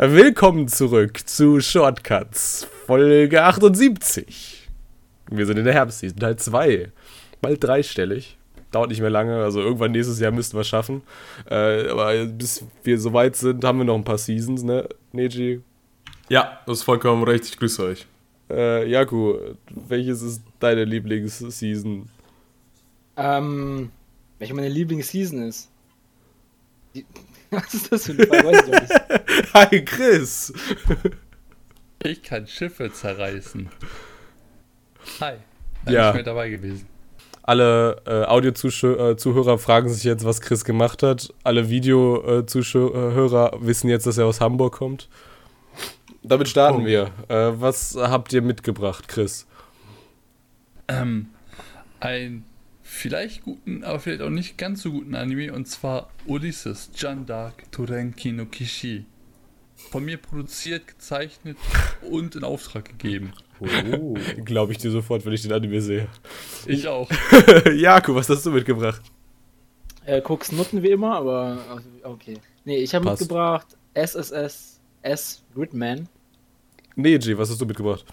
[0.00, 4.68] Willkommen zurück zu Shortcuts, Folge 78.
[5.28, 6.92] Wir sind in der Herbstseason, Teil 2.
[7.42, 8.38] Bald dreistellig.
[8.70, 11.02] Dauert nicht mehr lange, also irgendwann nächstes Jahr müssten wir es schaffen.
[11.50, 15.62] Äh, aber bis wir soweit sind, haben wir noch ein paar Seasons, ne, Neji?
[16.28, 17.46] Ja, das ist vollkommen recht.
[17.46, 18.06] Ich grüße euch.
[18.48, 19.34] Äh, Jaku,
[19.68, 22.08] welches ist deine Lieblingsseason?
[23.16, 23.90] Ähm,
[24.38, 25.68] welche meine Lieblingsseason ist?
[27.50, 28.18] Was ist das für?
[28.18, 29.54] Weiß ich doch nicht.
[29.54, 30.52] Hi, Chris!
[32.02, 33.68] Ich kann Schiffe zerreißen.
[35.20, 35.34] Hi.
[35.84, 36.14] Da Ja.
[36.14, 36.86] Ich dabei gewesen.
[37.42, 41.32] Alle äh, Audio-Zuhörer fragen sich jetzt, was Chris gemacht hat.
[41.44, 45.08] Alle Video-Zuhörer wissen jetzt, dass er aus Hamburg kommt.
[46.22, 46.86] Damit starten Oh.
[46.86, 47.10] wir.
[47.28, 49.46] Äh, was habt ihr mitgebracht, Chris?
[50.88, 51.28] Ähm,
[52.00, 52.44] ein
[52.88, 58.32] vielleicht guten, aber vielleicht auch nicht ganz so guten Anime und zwar Ulysses Jandark Torenki
[58.32, 59.04] no Kishi.
[59.76, 61.56] Von mir produziert, gezeichnet
[62.10, 63.32] und in Auftrag gegeben.
[63.60, 64.16] Oh.
[64.44, 66.08] Glaube ich dir sofort, wenn ich den Anime sehe.
[66.66, 67.08] Ich auch.
[67.72, 69.02] Jaku, was hast du mitgebracht?
[70.04, 72.38] Äh, guck's Nutten wie immer, aber okay.
[72.64, 76.08] Nee, ich habe mitgebracht SSS S Gridman.
[76.96, 78.04] Neji, was hast du mitgebracht?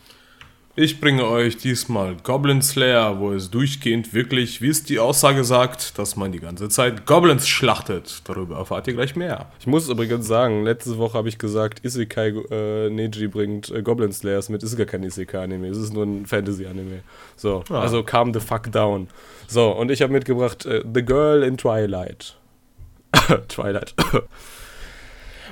[0.77, 5.97] Ich bringe euch diesmal Goblin Slayer, wo es durchgehend wirklich, wie es die Aussage sagt,
[5.97, 8.21] dass man die ganze Zeit Goblins schlachtet.
[8.25, 9.45] Darüber erfahrt ihr gleich mehr.
[9.61, 14.11] Ich muss übrigens sagen, letzte Woche habe ich gesagt, Isekai äh, Neji bringt äh, Goblin
[14.11, 14.63] Slayers mit.
[14.63, 17.03] Ist gar kein Isekai-Anime, es ist nur ein Fantasy-Anime.
[17.37, 17.79] So, Ah.
[17.79, 19.07] also calm the fuck down.
[19.47, 22.35] So, und ich habe mitgebracht äh, The Girl in Twilight.
[23.47, 23.95] Twilight.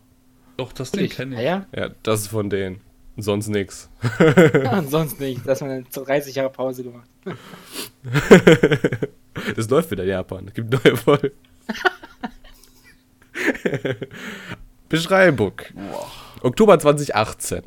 [0.58, 1.44] Doch, das Ding kenne ich.
[1.44, 2.82] Ja, Ja, das ist von denen.
[3.22, 3.90] Sonst nix.
[4.20, 4.72] ja.
[4.72, 5.42] Ansonsten nicht.
[5.46, 7.10] Das haben wir 30 Jahre Pause gemacht.
[9.56, 10.48] Das läuft wieder in Japan.
[10.48, 11.32] Es gibt neue Folgen.
[14.90, 15.54] Beschreibung.
[16.42, 17.64] Oktober 2018.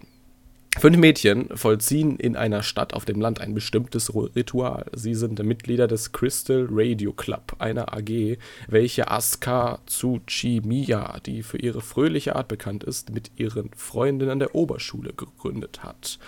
[0.78, 4.86] Fünf Mädchen vollziehen in einer Stadt auf dem Land ein bestimmtes Ritual.
[4.94, 8.38] Sie sind Mitglieder des Crystal Radio Club, einer AG,
[8.68, 14.54] welche Asuka Tsuchimiya, die für ihre fröhliche Art bekannt ist, mit ihren Freunden an der
[14.54, 16.18] Oberschule gegründet hat.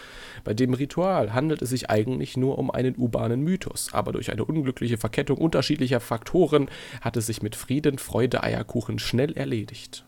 [0.44, 4.44] Bei dem Ritual handelt es sich eigentlich nur um einen urbanen Mythos, aber durch eine
[4.44, 6.68] unglückliche Verkettung unterschiedlicher Faktoren
[7.00, 10.04] hat es sich mit Frieden, Freude, Eierkuchen schnell erledigt.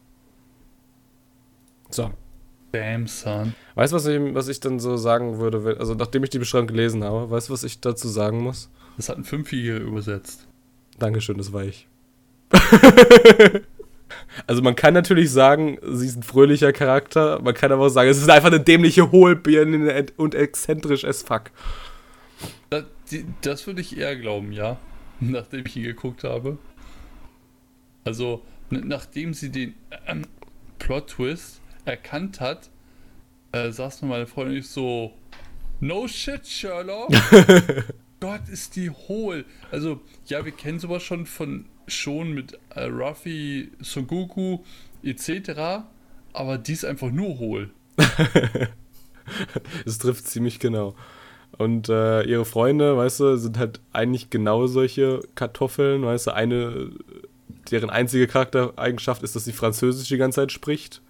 [1.88, 2.12] So,
[2.72, 3.54] Damn, son.
[3.75, 6.38] Weißt du, was ich, was ich dann so sagen würde, wenn, also nachdem ich die
[6.38, 8.71] Beschreibung gelesen habe, weißt du, was ich dazu sagen muss?
[8.97, 10.47] Das hat ein Fünfjähriger übersetzt.
[10.99, 11.87] Dankeschön, das war ich.
[14.47, 18.09] also man kann natürlich sagen, sie ist ein fröhlicher Charakter, man kann aber auch sagen,
[18.09, 21.50] es ist einfach eine dämliche Hohlbirne und exzentrisch as fuck.
[22.71, 22.84] Das,
[23.43, 24.78] das würde ich eher glauben, ja.
[25.21, 26.59] Nachdem ich ihn geguckt habe.
[28.04, 29.75] Also, nachdem sie den
[30.06, 30.22] ähm,
[30.78, 32.70] Plot-Twist erkannt hat,
[33.52, 35.12] äh, saß mir meine Freundin nicht so:
[35.80, 37.10] No shit, Sherlock!
[38.20, 39.44] Gott, ist die hohl.
[39.70, 44.59] Also, ja, wir kennen sowas schon von schon mit äh, Ruffy, Son Goku
[45.03, 45.84] etc.
[46.33, 47.71] Aber die ist einfach nur hohl.
[49.84, 50.94] Es trifft ziemlich genau.
[51.59, 56.91] Und äh, ihre Freunde, weißt du, sind halt eigentlich genau solche Kartoffeln, weißt du, eine,
[57.71, 61.00] deren einzige Charaktereigenschaft ist, dass sie Französisch die ganze Zeit spricht.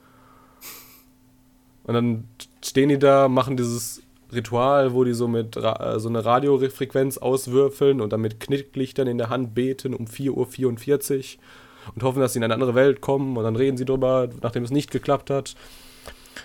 [1.86, 2.24] Und dann
[2.64, 4.02] stehen die da, machen dieses
[4.32, 9.06] Ritual, wo die so mit Ra äh, so eine Radiofrequenz auswürfeln und dann mit Knicklichtern
[9.06, 13.00] in der Hand beten um 4.44 Uhr und hoffen, dass sie in eine andere Welt
[13.00, 15.54] kommen und dann reden sie drüber, nachdem es nicht geklappt hat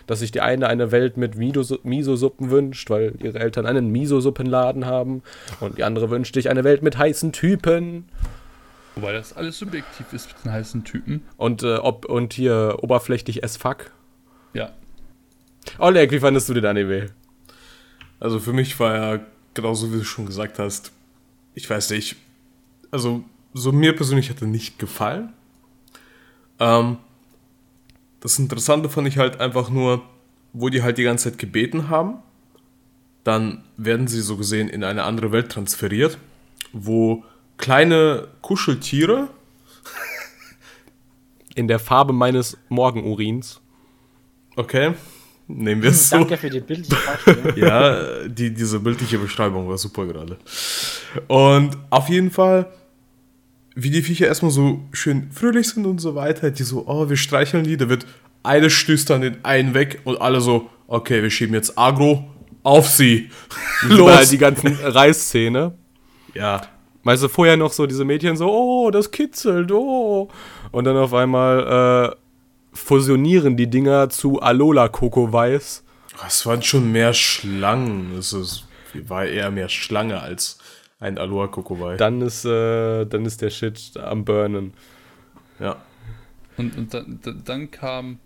[0.07, 5.21] dass sich die eine eine Welt mit Miso-Suppen wünscht, weil ihre Eltern einen Miso-Suppenladen haben
[5.59, 8.05] und die andere wünscht sich eine Welt mit heißen Typen
[8.95, 11.23] Wobei das alles subjektiv ist mit den heißen Typen.
[11.37, 13.91] und äh, ob und hier oberflächlich as fuck.
[14.53, 14.71] Ja.
[15.77, 17.07] Oleg, wie fandest du den Anime?
[18.19, 20.91] Also für mich war er, genauso wie du schon gesagt hast,
[21.55, 22.15] ich weiß nicht,
[22.91, 23.23] also
[23.53, 25.33] so mir persönlich hat er nicht gefallen.
[26.59, 26.97] Ähm,
[28.19, 30.03] das Interessante fand ich halt einfach nur,
[30.53, 32.19] wo die halt die ganze Zeit gebeten haben,
[33.23, 36.17] dann werden sie so gesehen in eine andere Welt transferiert,
[36.73, 37.23] wo
[37.57, 39.29] kleine Kuscheltiere
[41.55, 43.59] In der Farbe meines Morgenurins.
[44.55, 44.93] Okay,
[45.57, 46.17] nehmen wir es so.
[46.17, 47.55] Danke für die bildliche Vorstellung.
[47.55, 50.37] Ja, die, diese bildliche Beschreibung war super gerade.
[51.27, 52.67] Und auf jeden Fall,
[53.75, 57.17] wie die Viecher erstmal so schön fröhlich sind und so weiter, die so, oh, wir
[57.17, 58.05] streicheln die, da wird
[58.43, 62.29] eine stößt dann den einen weg und alle so, okay, wir schieben jetzt Agro
[62.63, 63.29] auf sie.
[63.83, 64.29] Los.
[64.29, 65.73] Die ganzen Reißszene.
[66.33, 66.61] Ja.
[67.03, 70.29] Weißt du, vorher noch so diese Mädchen so, oh, das kitzelt, oh.
[70.71, 72.15] Und dann auf einmal äh,
[72.73, 75.83] fusionieren die Dinger zu Alola Coco Weiß.
[76.25, 78.17] Es waren schon mehr Schlangen.
[78.17, 78.65] Es ist,
[79.07, 80.57] war eher mehr Schlange als
[80.99, 81.97] ein Aloha Coco Weiß.
[81.97, 84.73] Dann ist, äh, dann ist der Shit am Burnen.
[85.59, 85.77] Ja.
[86.57, 88.19] Und, und dann, dann kam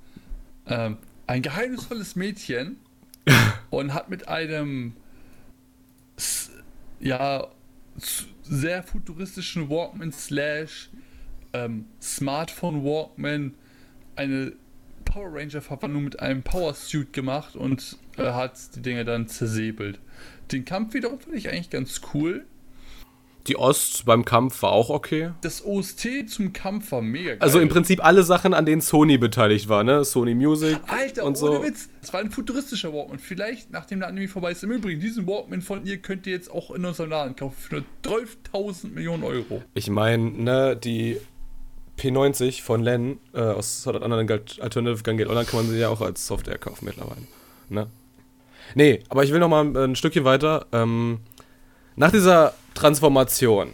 [0.67, 0.97] ähm,
[1.27, 2.77] ein geheimnisvolles Mädchen
[3.69, 4.93] und hat mit einem
[6.99, 7.47] ja
[8.43, 10.89] sehr futuristischen Walkman slash
[11.53, 13.53] ähm, Smartphone Walkman
[14.15, 14.53] eine
[15.05, 19.99] Power Ranger Verwandlung mit einem Power Suit gemacht und äh, hat die Dinge dann zersäbelt.
[20.51, 22.45] Den Kampf wiederum finde ich eigentlich ganz cool.
[23.47, 25.31] Die Ost beim Kampf war auch okay.
[25.41, 27.37] Das OST zum Kampf war mega geil.
[27.41, 30.03] Also im Prinzip alle Sachen, an denen Sony beteiligt war, ne?
[30.03, 31.63] Sony Music Alter, und ohne so.
[31.63, 31.89] Witz.
[32.01, 33.19] Das war ein futuristischer Walkman.
[33.19, 36.49] Vielleicht, nachdem der Anime vorbei ist, im Übrigen, diesen Walkman von ihr könnt ihr jetzt
[36.49, 39.61] auch in unserem Laden kaufen für nur 12.000 Millionen Euro.
[39.75, 41.17] Ich meine, ne, die
[41.97, 45.79] P90 von Len äh, aus Sword Art Online Alternative Gun Gate Online kann man sie
[45.79, 47.21] ja auch als Software kaufen mittlerweile.
[47.69, 47.87] Ne?
[48.73, 50.65] Nee, aber ich will noch mal ein Stückchen weiter.
[50.71, 51.19] Ähm,
[51.95, 53.69] nach dieser Transformation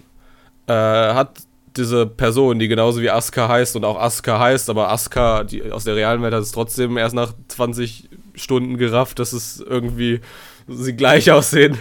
[0.67, 1.39] äh, hat
[1.77, 5.85] diese Person, die genauso wie Asuka heißt und auch Asuka heißt, aber Asuka die aus
[5.85, 10.19] der realen Welt hat es trotzdem erst nach 20 Stunden gerafft, dass es irgendwie
[10.67, 11.77] sie gleich aussehen.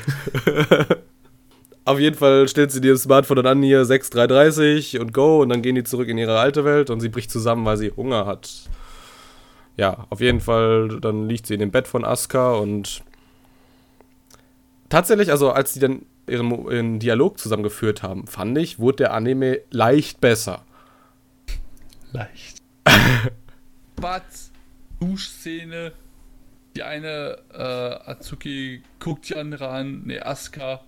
[1.84, 5.48] Auf jeden Fall stellt sie dir das Smartphone dann an, hier 6330 und go und
[5.48, 8.26] dann gehen die zurück in ihre alte Welt und sie bricht zusammen, weil sie Hunger
[8.26, 8.50] hat.
[9.76, 13.02] Ja, auf jeden Fall, dann liegt sie in dem Bett von Asuka und
[14.90, 19.60] tatsächlich, also als die dann ihren, ihren Dialog zusammengeführt haben, fand ich, wurde der Anime
[19.70, 20.64] leicht besser.
[22.12, 22.58] Leicht.
[23.96, 24.24] Bad,
[25.00, 25.92] Duschszene,
[26.76, 30.82] die eine äh, Azuki guckt die andere an, ne, Asuka.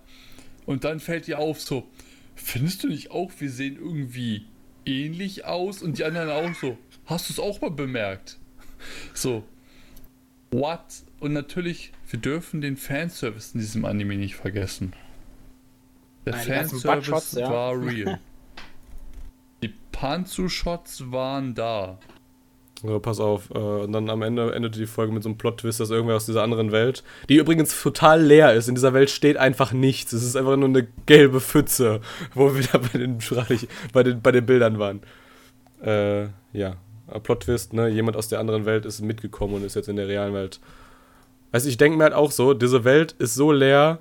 [0.65, 1.87] Und dann fällt ihr auf so,
[2.35, 4.45] findest du nicht auch, wir sehen irgendwie
[4.85, 5.81] ähnlich aus?
[5.81, 8.37] Und die anderen auch so, hast du es auch mal bemerkt?
[9.13, 9.43] So,
[10.51, 10.81] what?
[11.19, 14.93] Und natürlich, wir dürfen den Fanservice in diesem Anime nicht vergessen.
[16.25, 17.49] Der Nein, Fanservice ja.
[17.49, 18.19] war real.
[19.61, 21.99] die Panzu-Shots waren da.
[22.83, 23.49] Ja, pass auf.
[23.49, 26.25] Äh, und dann am Ende endete die Folge mit so einem Plot-Twist, dass irgendwer aus
[26.25, 28.67] dieser anderen Welt, die übrigens total leer ist.
[28.67, 30.11] In dieser Welt steht einfach nichts.
[30.11, 32.01] Es ist einfach nur eine gelbe Pfütze,
[32.33, 33.19] wo wir da bei den,
[33.93, 35.01] bei den, bei den Bildern waren.
[35.81, 36.75] Äh, ja.
[37.21, 37.89] Plot-Twist, ne?
[37.89, 40.59] Jemand aus der anderen Welt ist mitgekommen und ist jetzt in der realen Welt.
[41.51, 43.99] Also ich denke mir halt auch so, diese Welt ist so leer,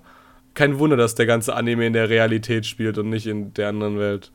[0.54, 3.99] kein Wunder, dass der ganze Anime in der Realität spielt und nicht in der anderen
[3.99, 4.33] Welt.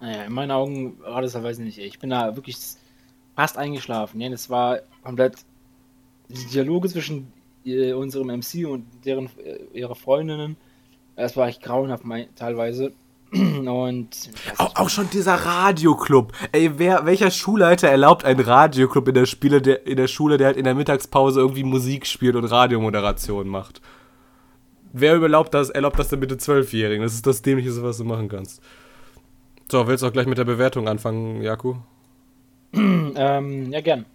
[0.00, 1.78] Naja, in meinen Augen war das, weiß ich nicht.
[1.78, 2.56] Ich bin da wirklich
[3.36, 4.20] fast eingeschlafen.
[4.20, 5.36] Ja, das war komplett
[6.28, 7.32] die Dialoge zwischen
[7.64, 10.56] äh, unserem MC und deren äh, ihrer Freundinnen.
[11.16, 12.92] Das war echt grauenhaft mein, teilweise.
[13.32, 16.32] Und auch, auch, schon dieser Radioclub.
[16.52, 20.48] Ey, wer, welcher Schulleiter erlaubt einen Radioclub in der, Spiele, der, in der Schule, der
[20.48, 23.80] halt in der Mittagspause irgendwie Musik spielt und Radiomoderation macht?
[24.92, 27.02] Wer erlaubt das, erlaubt das denn bitte Zwölfjährigen?
[27.02, 28.62] Das ist das Dämlichste, was du machen kannst.
[29.68, 31.76] So, willst du auch gleich mit der Bewertung anfangen, Jaku?
[33.16, 34.06] ähm, ja, gern.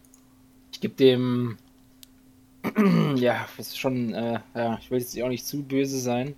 [0.72, 1.58] Ich gebe dem.
[3.16, 4.14] ja, das ist schon.
[4.14, 6.36] Äh, ja, ich will jetzt auch nicht zu böse sein.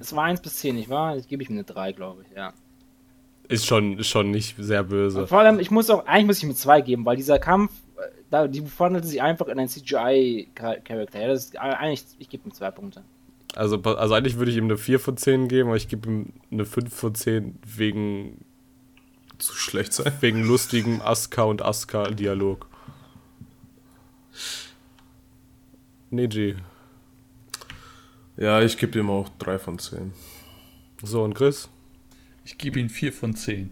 [0.00, 1.16] Es war 1 bis 10, nicht wahr?
[1.16, 2.54] Jetzt gebe ich mir eine 3, glaube ich, ja.
[3.48, 5.26] Ist schon, ist schon nicht sehr böse.
[5.26, 8.08] Vor allem, ich muss auch, eigentlich muss ich mir 2 geben, weil dieser Kampf, äh,
[8.30, 11.20] da, die verwandelte sich einfach in einen CGI-Charakter.
[11.20, 13.02] Ja, das ist eigentlich, ich gebe ihm 2 Punkte.
[13.54, 16.32] Also, also eigentlich würde ich ihm eine 4 von 10 geben, aber ich gebe ihm
[16.50, 18.44] eine 5 von 10 wegen
[19.40, 20.12] zu schlecht sein.
[20.20, 22.66] Wegen lustigem Aska und Aska-Dialog.
[26.10, 26.56] Neji.
[28.36, 30.12] Ja, ich gebe ihm auch 3 von 10.
[31.02, 31.68] So, und Chris?
[32.44, 33.70] Ich gebe ihm 4 von 10.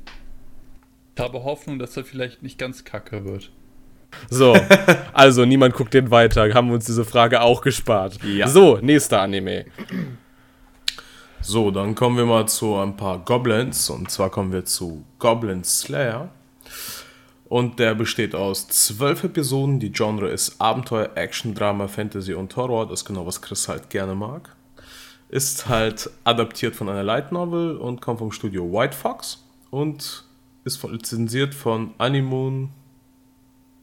[1.15, 3.51] Ich habe Hoffnung, dass er vielleicht nicht ganz kacke wird.
[4.31, 4.57] So,
[5.13, 6.53] also niemand guckt den weiter.
[6.55, 8.23] Haben wir uns diese Frage auch gespart.
[8.25, 8.49] Ja.
[8.49, 9.67] So, nächster Anime.
[11.51, 13.89] So, dann kommen wir mal zu ein paar Goblins.
[13.89, 16.29] Und zwar kommen wir zu Goblin Slayer.
[17.49, 19.81] Und der besteht aus zwölf Episoden.
[19.81, 22.87] Die Genre ist Abenteuer, Action, Drama, Fantasy und Horror.
[22.87, 24.55] Das ist genau, was Chris halt gerne mag.
[25.31, 29.43] Ist halt adaptiert von einer Light Novel und kommt vom Studio White Fox.
[29.71, 30.25] Und
[30.65, 32.69] ist lizenziert von Animoon,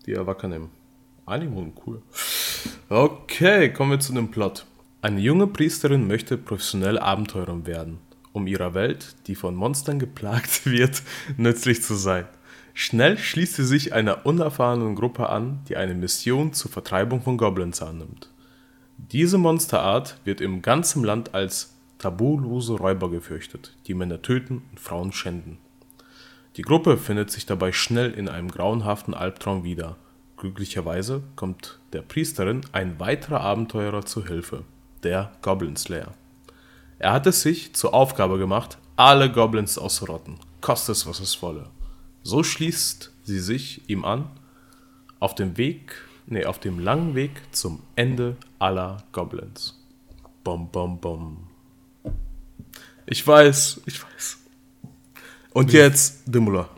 [0.06, 0.70] die Wakanim.
[1.26, 2.04] Anime, cool.
[2.90, 4.68] Okay, kommen wir zu dem Plot.
[5.06, 8.00] Eine junge Priesterin möchte professionelle Abenteurerin werden,
[8.34, 11.04] um ihrer Welt, die von Monstern geplagt wird,
[11.38, 12.26] nützlich zu sein.
[12.74, 17.84] Schnell schließt sie sich einer unerfahrenen Gruppe an, die eine Mission zur Vertreibung von Goblins
[17.84, 18.32] annimmt.
[18.98, 25.12] Diese Monsterart wird im ganzen Land als tabulose Räuber gefürchtet, die Männer töten und Frauen
[25.12, 25.60] schänden.
[26.56, 29.98] Die Gruppe findet sich dabei schnell in einem grauenhaften Albtraum wieder.
[30.38, 34.64] Glücklicherweise kommt der Priesterin ein weiterer Abenteurer zu Hilfe,
[35.06, 36.12] der Goblin Slayer.
[36.98, 41.70] Er hat es sich zur Aufgabe gemacht, alle Goblins auszurotten, koste es was es wolle.
[42.24, 44.30] So schließt sie sich ihm an,
[45.20, 45.96] auf dem Weg,
[46.26, 49.80] nee, auf dem langen Weg zum Ende aller Goblins.
[50.44, 51.48] Bom, bom, bom.
[53.06, 54.40] Ich weiß, ich weiß.
[55.54, 56.70] Und jetzt Dimula.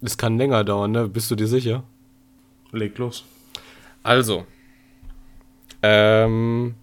[0.00, 1.08] Das kann länger dauern, ne?
[1.08, 1.84] Bist du dir sicher?
[2.72, 3.24] Leg los.
[4.02, 4.46] Also.
[5.82, 6.74] Ähm.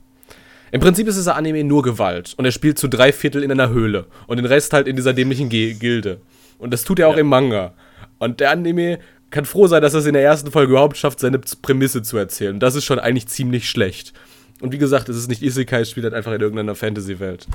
[0.72, 2.34] Im Prinzip ist dieser Anime nur Gewalt.
[2.38, 4.06] Und er spielt zu drei Viertel in einer Höhle.
[4.28, 6.22] Und den Rest halt in dieser dämlichen Ge Gilde.
[6.58, 7.20] Und das tut er auch Ja.
[7.22, 7.74] im Manga.
[8.20, 9.00] Und der Anime
[9.32, 12.18] kann froh sein, dass er es in der ersten Folge überhaupt schafft, seine Prämisse zu
[12.18, 12.54] erzählen.
[12.54, 14.14] Und das ist schon eigentlich ziemlich schlecht.
[14.62, 17.48] Und wie gesagt, es ist nicht Isekai, es spielt halt einfach in irgendeiner Fantasy-Welt.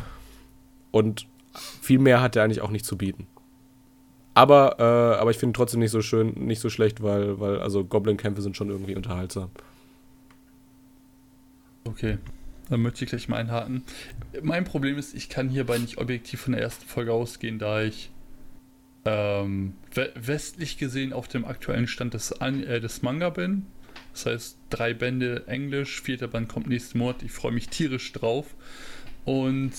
[0.90, 1.26] Und
[1.80, 3.26] viel mehr hat er eigentlich auch nicht zu bieten.
[4.34, 7.60] Aber, äh, aber ich finde ihn trotzdem nicht so schön, nicht so schlecht, weil, weil
[7.60, 9.50] also Goblin-Kämpfe sind schon irgendwie unterhaltsam.
[11.84, 12.18] Okay,
[12.68, 13.84] dann möchte ich gleich mal einhaken.
[14.42, 18.10] Mein Problem ist, ich kann hierbei nicht objektiv von der ersten Folge ausgehen, da ich
[19.04, 23.66] ähm, we westlich gesehen auf dem aktuellen Stand des, An äh, des Manga bin.
[24.12, 27.22] Das heißt, drei Bände Englisch, vierter Band kommt nächsten Monat.
[27.22, 28.54] Ich freue mich tierisch drauf.
[29.24, 29.72] Und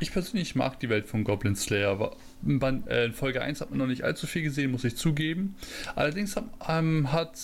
[0.00, 1.90] ich persönlich mag die Welt von Goblin Slayer.
[1.90, 2.16] Aber
[2.46, 5.56] äh, in Folge 1 hat man noch nicht allzu viel gesehen, muss ich zugeben.
[5.96, 7.38] Allerdings hat, ähm, hat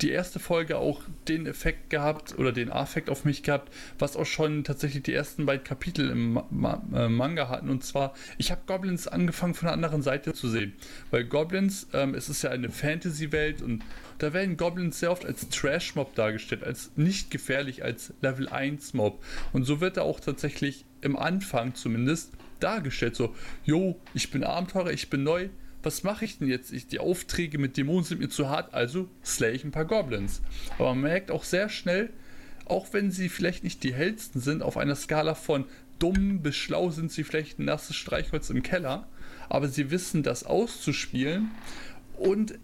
[0.00, 4.26] die erste Folge auch den Effekt gehabt oder den Affekt auf mich gehabt, was auch
[4.26, 7.70] schon tatsächlich die ersten beiden Kapitel im Ma Ma äh, Manga hatten.
[7.70, 10.74] Und zwar, ich habe Goblins angefangen von der anderen Seite zu sehen.
[11.10, 13.82] Weil Goblins, ähm, es ist ja eine Fantasy-Welt und
[14.18, 19.22] da werden Goblins sehr oft als Trash-Mob dargestellt, als nicht gefährlich, als Level 1-Mob.
[19.52, 23.16] Und so wird er auch tatsächlich im Anfang zumindest dargestellt.
[23.16, 23.34] So,
[23.64, 25.48] yo, ich bin Abenteurer, ich bin neu,
[25.86, 26.72] was mache ich denn jetzt?
[26.72, 30.42] Ich, die Aufträge mit Dämonen sind mir zu hart, also slay ich ein paar Goblins.
[30.78, 32.10] Aber man merkt auch sehr schnell,
[32.64, 35.64] auch wenn sie vielleicht nicht die hellsten sind, auf einer Skala von
[36.00, 39.06] dumm bis schlau sind sie vielleicht ein nasses Streichholz im Keller,
[39.48, 41.52] aber sie wissen das auszuspielen
[42.18, 42.58] und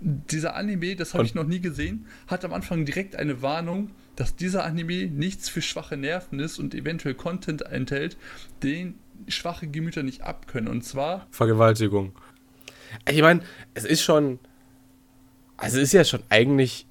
[0.00, 4.36] dieser Anime, das habe ich noch nie gesehen, hat am Anfang direkt eine Warnung, dass
[4.36, 8.18] dieser Anime nichts für schwache Nerven ist und eventuell Content enthält,
[8.62, 10.68] den schwache Gemüter nicht abkönnen.
[10.68, 12.12] Und zwar Vergewaltigung.
[13.10, 13.40] Ich meine,
[13.74, 14.38] es ist schon.
[15.56, 16.86] Also, es ist ja schon eigentlich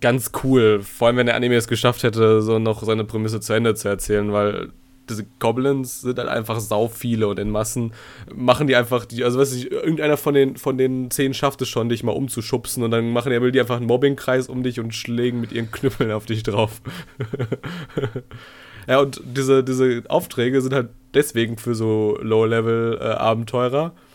[0.00, 0.80] ganz cool.
[0.82, 3.88] Vor allem, wenn der Anime es geschafft hätte, so noch seine Prämisse zu Ende zu
[3.88, 4.70] erzählen, weil
[5.08, 7.92] diese Goblins sind halt einfach sau viele und in Massen
[8.34, 11.68] machen die einfach die, also weiß ich, irgendeiner von den, von den zehn schafft es
[11.68, 14.94] schon, dich mal umzuschubsen und dann machen die, die einfach einen Mobbingkreis um dich und
[14.94, 16.80] schlägen mit ihren Knüppeln auf dich drauf.
[18.86, 24.07] ja, und diese, diese Aufträge sind halt deswegen für so Low-Level-Abenteurer, äh,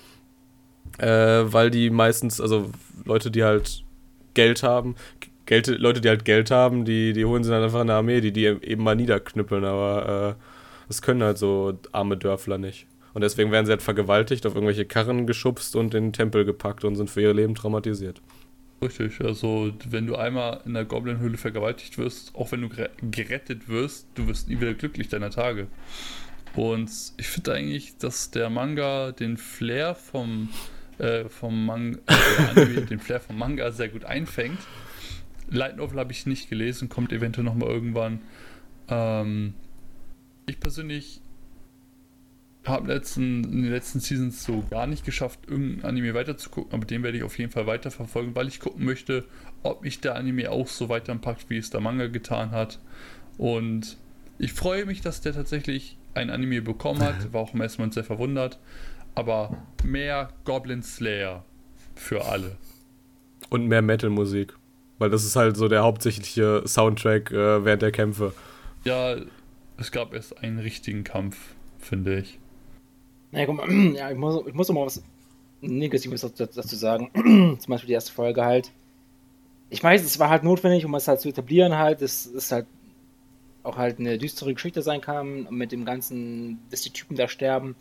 [0.99, 2.69] weil die meistens, also
[3.05, 3.83] Leute, die halt
[4.33, 4.95] Geld haben,
[5.45, 8.21] Geld, Leute, die halt Geld haben, die, die holen sich dann einfach in der Armee,
[8.21, 10.43] die die eben mal niederknüppeln, aber äh,
[10.87, 12.87] das können halt so arme Dörfler nicht.
[13.13, 16.83] Und deswegen werden sie halt vergewaltigt, auf irgendwelche Karren geschubst und in den Tempel gepackt
[16.83, 18.21] und sind für ihr Leben traumatisiert.
[18.81, 23.69] Richtig, also wenn du einmal in der Goblin-Höhle vergewaltigt wirst, auch wenn du gere- gerettet
[23.69, 25.67] wirst, du wirst nie wieder glücklich deiner Tage.
[26.55, 30.49] Und ich finde eigentlich, dass der Manga den Flair vom,
[30.99, 34.59] äh, vom Mang äh, Anime, den Flair vom Manga sehr gut einfängt.
[35.49, 38.21] Light Novel habe ich nicht gelesen, kommt eventuell nochmal irgendwann.
[38.89, 39.53] Ähm,
[40.45, 41.21] ich persönlich
[42.65, 47.03] habe letzten, in den letzten Seasons so gar nicht geschafft, irgendein Anime weiterzugucken, aber den
[47.03, 49.25] werde ich auf jeden Fall weiterverfolgen, weil ich gucken möchte,
[49.63, 52.79] ob mich der Anime auch so weiterpackt, wie es der Manga getan hat.
[53.37, 53.97] Und
[54.37, 58.03] ich freue mich, dass der tatsächlich ein Anime bekommen hat, war auch im ersten sehr
[58.03, 58.59] verwundert,
[59.15, 61.43] aber mehr Goblin Slayer
[61.95, 62.57] für alle.
[63.49, 64.55] Und mehr Metal-Musik.
[64.99, 68.33] Weil das ist halt so der hauptsächliche Soundtrack äh, während der Kämpfe.
[68.83, 69.15] Ja,
[69.77, 72.39] es gab erst einen richtigen Kampf, finde ich.
[73.31, 75.03] Naja, guck mal, ja, ich muss, ich muss mal was
[75.61, 77.09] Negatives dazu, dazu sagen.
[77.59, 78.71] Zum Beispiel die erste Folge halt.
[79.69, 82.67] Ich weiß, es war halt notwendig, um es halt zu etablieren halt, dass es halt
[83.63, 87.75] auch halt eine düstere Geschichte sein kann, mit dem ganzen, dass die Typen da sterben.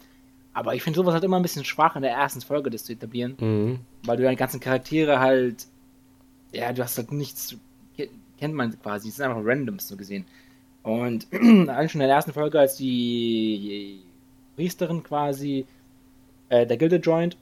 [0.55, 2.93] Aber ich finde sowas halt immer ein bisschen schwach in der ersten Folge, das zu
[2.93, 3.79] etablieren, Mhm.
[4.05, 5.67] weil du deine ganzen Charaktere halt
[6.55, 7.57] ja, du hast halt nichts,
[8.39, 10.27] kennt man quasi, es sind einfach Randoms so gesehen.
[10.83, 14.01] Und eigentlich schon in der ersten Folge, als die
[14.57, 15.65] Priesterin quasi
[16.51, 17.37] äh, der Gilde joint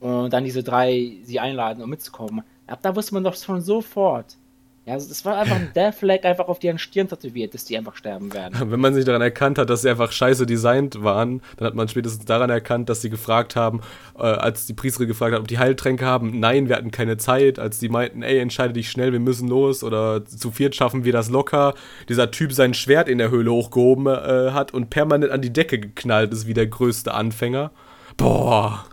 [0.00, 4.36] und dann diese drei sie einladen, um mitzukommen, ab da wusste man doch schon sofort,
[4.84, 7.78] ja, also es war einfach ein Death Flag einfach auf deren Stirn tätowiert, dass die
[7.78, 8.70] einfach sterben werden.
[8.70, 11.86] Wenn man sich daran erkannt hat, dass sie einfach scheiße designt waren, dann hat man
[11.86, 13.80] spätestens daran erkannt, dass sie gefragt haben,
[14.18, 17.60] äh, als die Priesterin gefragt hat, ob die Heiltränke haben, nein, wir hatten keine Zeit,
[17.60, 21.12] als die meinten, ey, entscheide dich schnell, wir müssen los oder zu viert schaffen wir
[21.12, 21.74] das locker.
[22.08, 25.78] Dieser Typ sein Schwert in der Höhle hochgehoben äh, hat und permanent an die Decke
[25.78, 27.70] geknallt ist wie der größte Anfänger.
[28.16, 28.84] Boah.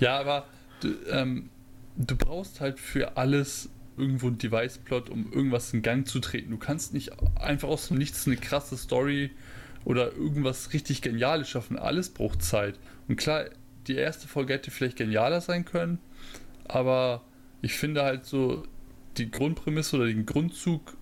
[0.00, 0.44] Ja, aber
[0.80, 1.48] du, ähm,
[1.96, 6.50] du brauchst halt für alles irgendwo ein Device-Plot, um irgendwas in Gang zu treten.
[6.50, 9.30] Du kannst nicht einfach aus dem Nichts eine krasse Story
[9.84, 11.78] oder irgendwas richtig Geniales schaffen.
[11.78, 12.78] Alles braucht Zeit.
[13.08, 13.46] Und klar,
[13.86, 15.98] die erste Folge hätte vielleicht genialer sein können,
[16.64, 17.22] aber
[17.62, 18.66] ich finde halt so
[19.16, 20.97] die Grundprämisse oder den Grundzug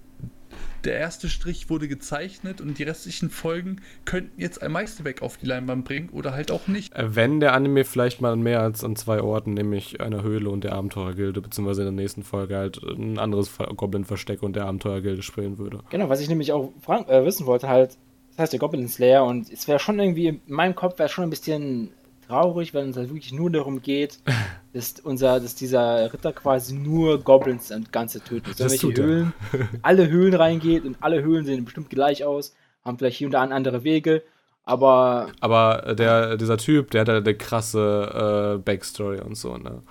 [0.84, 5.46] der erste Strich wurde gezeichnet und die restlichen Folgen könnten jetzt ein Meisterwerk auf die
[5.46, 6.94] Leinwand bringen oder halt auch nicht.
[6.94, 10.64] Äh, wenn der Anime vielleicht mal mehr als an zwei Orten, nämlich einer Höhle und
[10.64, 15.58] der Abenteurergilde, beziehungsweise in der nächsten Folge halt ein anderes Goblin-Versteck und der Abenteurergilde spielen
[15.58, 15.80] würde.
[15.90, 17.96] Genau, was ich nämlich auch fragen, äh, wissen wollte, halt,
[18.30, 21.24] das heißt der Goblin Slayer und es wäre schon irgendwie, in meinem Kopf wäre schon
[21.24, 21.90] ein bisschen
[22.26, 24.18] traurig, wenn es halt wirklich nur darum geht,
[24.72, 28.60] dass, unser, dass dieser Ritter quasi nur Goblins und Ganze tötet.
[28.60, 29.32] Dass welche Höhlen,
[29.82, 33.42] alle Höhlen reingeht und alle Höhlen sehen bestimmt gleich aus, haben vielleicht hier und da
[33.42, 34.22] andere Wege,
[34.64, 35.32] aber.
[35.40, 39.82] Aber der, dieser Typ, der hat halt eine krasse äh, Backstory und so, ne?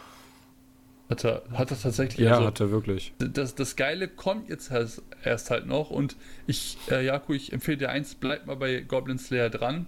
[1.10, 2.26] Hat er, hat er tatsächlich.
[2.26, 3.14] Ja, also, hat er wirklich.
[3.20, 4.72] Das, das Geile kommt jetzt
[5.24, 6.16] erst halt noch und
[6.48, 9.88] ich, äh, Jaku, ich empfehle dir eins, bleib mal bei Goblin Slayer dran.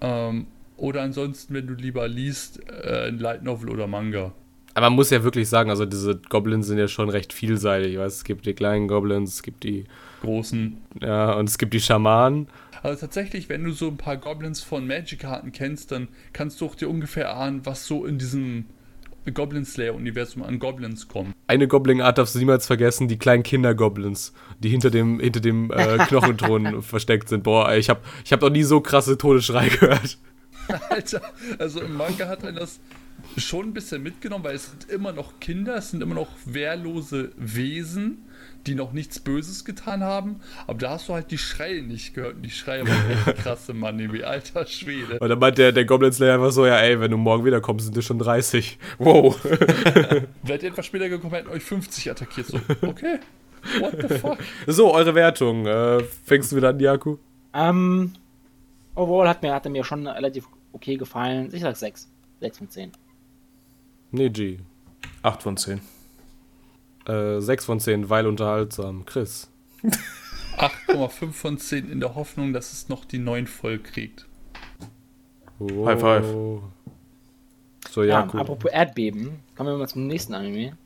[0.00, 0.46] Ähm,
[0.78, 4.32] oder ansonsten, wenn du lieber liest, äh, ein Light Novel oder Manga.
[4.74, 7.98] Aber man muss ja wirklich sagen, also diese Goblins sind ja schon recht vielseitig.
[7.98, 8.18] Weißt?
[8.18, 9.84] Es gibt die kleinen Goblins, es gibt die
[10.22, 10.78] großen.
[11.02, 12.46] Ja, und es gibt die Schamanen.
[12.82, 16.76] Also tatsächlich, wenn du so ein paar Goblins von Magic-Karten kennst, dann kannst du auch
[16.76, 18.66] dir ungefähr ahnen, was so in diesem
[19.34, 21.34] Goblin Slayer-Universum an Goblins kommt.
[21.46, 25.98] Eine Goblin-Art darfst du niemals vergessen, die kleinen Kinder-Goblins, die hinter dem, hinter dem äh,
[26.06, 27.42] Knochenthron versteckt sind.
[27.42, 30.18] Boah, ich hab, ich hab noch nie so krasse Todesschrei gehört.
[30.90, 31.22] Alter,
[31.58, 32.80] also im Manga hat er das
[33.36, 37.32] schon ein bisschen mitgenommen, weil es sind immer noch Kinder, es sind immer noch wehrlose
[37.36, 38.24] Wesen,
[38.66, 40.40] die noch nichts Böses getan haben.
[40.66, 42.36] Aber da hast du halt die Schreie nicht gehört.
[42.36, 45.18] Und die Schreie waren echt krasse Mann, wie alter Schwede.
[45.18, 47.86] Und dann meint der, der Goblin Slayer einfach so: Ja, ey, wenn du morgen wiederkommst,
[47.86, 48.78] sind wir schon 30.
[48.98, 49.42] Wow.
[50.42, 52.46] Werdet ihr etwas später gekommen, hätten euch 50 attackiert.
[52.46, 53.18] So, okay.
[53.80, 54.38] What the fuck?
[54.66, 55.66] So, eure Wertung.
[55.66, 57.16] Äh, fängst du wieder an, Jaku?
[57.54, 57.68] Ähm.
[57.68, 58.12] Um,
[58.94, 61.50] overall hat mir, hat er mir schon relativ okay gefallen.
[61.52, 62.08] Ich sag 6.
[62.40, 62.92] 6 von 10.
[64.10, 64.58] Nee, G.
[65.22, 65.80] 8 von 10.
[67.06, 69.04] Äh, 6 von 10, weil unterhaltsam.
[69.04, 69.50] Chris.
[70.58, 74.26] 8,5 von 10 in der Hoffnung, dass es noch die 9 voll kriegt.
[75.58, 75.86] Oh.
[75.86, 76.26] High five.
[77.90, 78.40] So, ja, ja cool.
[78.40, 80.76] Apropos Erdbeben, kommen wir mal zum nächsten Anime.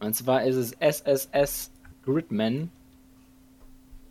[0.00, 1.70] Und zwar ist es SSS
[2.04, 2.70] Gridman.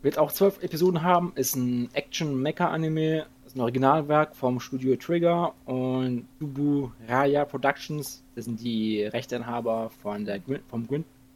[0.02, 6.26] Wird auch 12 Episoden haben, ist ein Action-Mecha-Anime ist ein Originalwerk vom Studio Trigger und
[6.40, 8.24] Dubu Raya Productions.
[8.34, 10.88] Das sind die Rechteinhaber von der, vom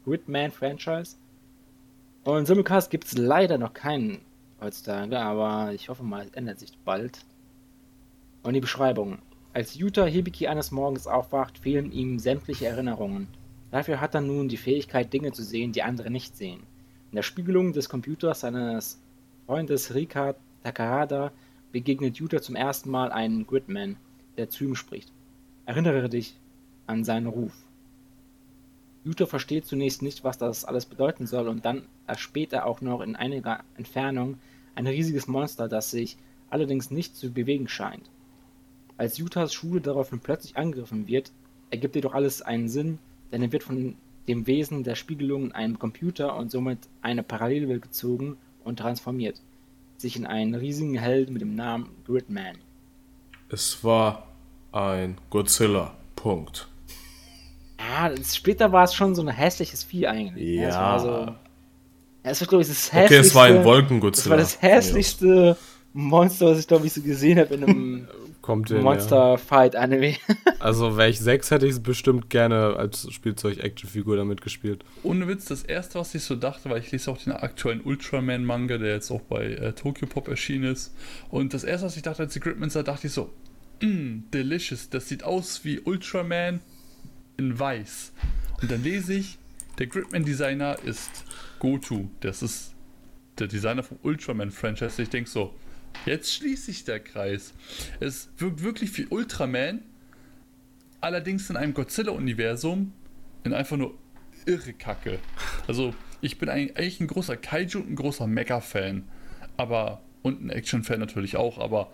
[0.04, 1.14] Gridman-Franchise.
[2.24, 4.18] Und Simulcast gibt es leider noch keinen
[4.60, 7.24] heutzutage, aber ich hoffe mal, es ändert sich bald.
[8.42, 9.18] Und die Beschreibung.
[9.52, 13.28] Als Yuta Hibiki eines Morgens aufwacht, fehlen ihm sämtliche Erinnerungen.
[13.70, 16.64] Dafür hat er nun die Fähigkeit, Dinge zu sehen, die andere nicht sehen.
[17.12, 19.00] In der Spiegelung des Computers seines
[19.46, 21.30] Freundes Rika Takahada
[21.72, 23.96] begegnet Yuta zum ersten Mal einen Gridman,
[24.36, 25.12] der zu ihm spricht.
[25.66, 26.34] Erinnere dich
[26.86, 27.52] an seinen Ruf.
[29.04, 33.00] Yuta versteht zunächst nicht, was das alles bedeuten soll, und dann erspäht er auch noch
[33.00, 34.38] in einiger Entfernung
[34.74, 36.16] ein riesiges Monster, das sich
[36.50, 38.10] allerdings nicht zu bewegen scheint.
[38.96, 41.32] Als Yutas Schule daraufhin plötzlich angegriffen wird,
[41.70, 42.98] ergibt jedoch alles einen Sinn,
[43.30, 47.82] denn er wird von dem Wesen der Spiegelung in einem Computer und somit eine Parallelwelt
[47.82, 49.40] gezogen und transformiert
[50.00, 52.56] sich in einen riesigen Helden mit dem Namen Gridman.
[53.50, 54.28] Es war
[54.72, 55.94] ein Godzilla.
[56.16, 56.66] Punkt.
[57.78, 60.56] Ja, später war es schon so ein hässliches Vieh eigentlich.
[60.60, 60.68] Ja.
[60.68, 61.34] Es war so.
[62.24, 63.14] Es war, glaube ich, das hässlichste.
[63.14, 64.24] Okay, es war ein Wolkengodzilla.
[64.24, 65.56] Es war das hässlichste
[65.92, 68.08] Monster, was ich, glaube ich, so gesehen habe in einem
[68.48, 69.36] Kommt hin, Monster ja.
[69.36, 70.16] Fight Anime.
[70.58, 74.86] also wäre ich sechs, hätte ich es bestimmt gerne als Spielzeug-Actionfigur damit gespielt.
[75.02, 78.78] Ohne Witz, das erste, was ich so dachte, weil ich lese auch den aktuellen Ultraman-Manga,
[78.78, 80.94] der jetzt auch bei äh, Tokyo Pop erschienen ist.
[81.28, 83.30] Und das erste, was ich dachte, als die Gridman sah, dachte ich so,
[83.82, 84.88] mmm, delicious.
[84.88, 86.60] Das sieht aus wie Ultraman
[87.36, 88.14] in weiß.
[88.62, 89.36] Und dann lese ich,
[89.78, 91.10] Der Gridman-Designer ist
[91.58, 92.08] Goto.
[92.20, 92.72] Das ist
[93.38, 95.02] der Designer vom Ultraman-Franchise.
[95.02, 95.52] Ich denke so,
[96.06, 97.52] jetzt schließt sich der Kreis.
[98.00, 99.82] Es wirkt wirklich wie Ultraman,
[101.00, 102.92] allerdings in einem Godzilla-Universum,
[103.44, 103.94] in einfach nur
[104.46, 105.18] irre Kacke.
[105.66, 109.04] Also, ich bin eigentlich ein großer Kaiju und ein großer Mecha-Fan.
[109.56, 111.92] Aber, und ein Action-Fan natürlich auch, aber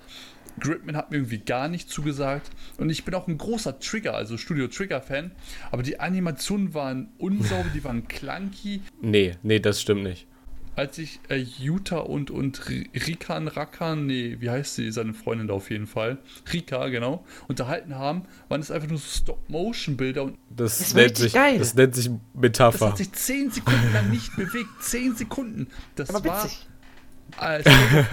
[0.61, 2.50] Gridman hat mir irgendwie gar nicht zugesagt.
[2.78, 5.33] Und ich bin auch ein großer Trigger, also Studio Trigger-Fan.
[5.70, 8.83] Aber die Animationen waren unsauber, die waren clunky.
[9.00, 10.26] Nee, nee, das stimmt nicht.
[10.76, 15.54] Als ich äh, Yuta und, und Rikan, Rakan, nee, wie heißt sie, seine Freundin da
[15.54, 16.18] auf jeden Fall,
[16.52, 20.24] Rika, genau, unterhalten haben, waren es einfach nur so Stop-Motion-Bilder.
[20.24, 21.58] und Das, Das nennt sich, geil.
[21.58, 22.88] das nennt sich Das Metapher.
[22.88, 24.68] hat sich 10 Sekunden lang nicht bewegt.
[24.80, 25.68] 10 Sekunden.
[25.94, 26.66] Das Aber war witzig.
[27.37, 27.66] Als,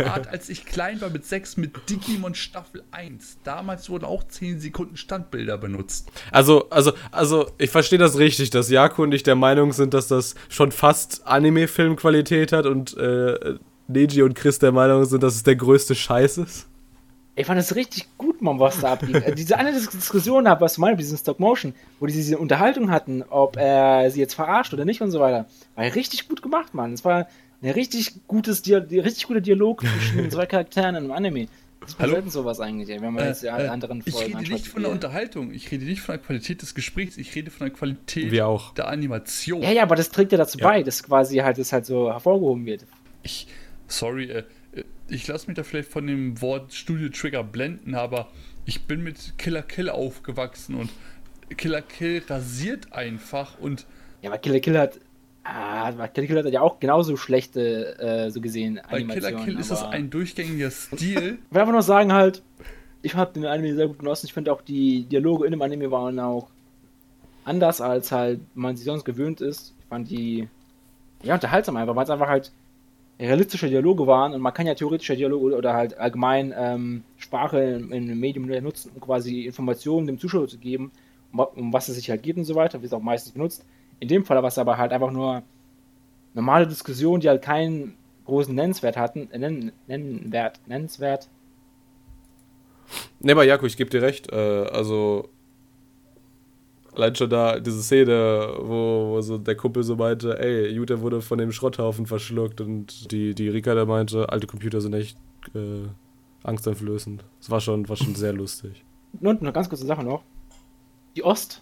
[0.05, 3.37] Art, als ich klein war mit 6 mit Digimon Staffel 1.
[3.43, 6.09] Damals wurden auch 10 Sekunden Standbilder benutzt.
[6.31, 10.07] Also, also, also, ich verstehe das richtig, dass Jaku und ich der Meinung sind, dass
[10.07, 13.55] das schon fast Anime-Filmqualität hat und äh,
[13.87, 16.67] Neji und Chris der Meinung sind, dass es der größte Scheiß ist.
[17.35, 19.15] Ich fand es richtig gut, Mann, was da abging.
[19.15, 22.37] Äh, diese eine Dis- Diskussion, was du meinst, mit diesem Stop Motion, wo die diese
[22.37, 26.27] Unterhaltung hatten, ob er sie jetzt verarscht oder nicht und so weiter, war ja richtig
[26.27, 26.93] gut gemacht, Mann.
[26.93, 27.27] Es war
[27.61, 31.47] ein richtig gutes Dia die richtig guter Dialog zwischen den zwei Charakteren in einem Anime.
[31.81, 32.13] Das Hallo?
[32.13, 34.67] selten sowas eigentlich, ey, wenn man jetzt die Äh, äh, anderen ich Folgen rede nicht
[34.67, 37.75] von der Unterhaltung, ich rede nicht von der Qualität des Gesprächs, ich rede von der
[37.75, 38.75] Qualität Wir auch.
[38.75, 39.63] der Animation.
[39.63, 40.67] Ja, ja, aber das trägt ja dazu Ja.
[40.67, 42.85] bei, dass quasi halt das halt so hervorgehoben wird.
[43.23, 43.47] Ich,
[43.87, 44.43] sorry, äh,
[44.73, 48.27] äh, ich lasse mich da vielleicht von dem Wort Studio Trigger blenden, aber
[48.65, 50.91] ich bin mit Killer Kill aufgewachsen und
[51.57, 53.87] Killer Kill rasiert einfach und
[54.21, 54.99] Ja, aber Killer Kill hat.
[55.43, 59.31] Ah, aber Killer Kill hat ja auch genauso schlechte, äh, so gesehen, bei Animationen.
[59.31, 61.39] Killer Kill ist das ein durchgängiger Stil.
[61.49, 62.43] Ich will einfach nur sagen halt,
[63.01, 64.27] ich habe den Anime sehr gut genossen.
[64.27, 66.49] Ich finde auch die Dialoge in dem Anime waren auch
[67.43, 69.73] anders als halt man sie sonst gewöhnt ist.
[69.79, 70.47] Ich fand die
[71.23, 72.51] ja unterhaltsam einfach, weil es einfach halt
[73.19, 77.91] realistische Dialoge waren und man kann ja theoretische Dialoge oder halt allgemein ähm, Sprache in,
[77.91, 80.91] in einem Medium nutzen, um quasi Informationen dem Zuschauer zu geben,
[81.31, 83.65] um, um was es sich halt geht und so weiter, wie es auch meistens benutzt.
[84.01, 85.43] In dem Fall war es aber halt einfach nur
[86.33, 91.29] normale Diskussionen, die halt keinen großen Nennenswert hatten, äh, nennen, nennenwert, nennenswert,
[93.19, 94.31] Ne, aber Jaku, ich gebe dir recht.
[94.31, 95.29] Äh, also,
[96.93, 101.21] allein schon da diese Szene, wo, wo so der Kumpel so meinte, ey, Jutta wurde
[101.21, 105.17] von dem Schrotthaufen verschluckt und die, die Rika da meinte, alte Computer sind echt
[105.53, 105.87] äh,
[106.43, 107.23] angsteinflößend.
[107.39, 108.83] Das war schon, war schon sehr lustig.
[109.19, 110.23] Und eine ganz kurze Sache noch.
[111.15, 111.61] Die Ost,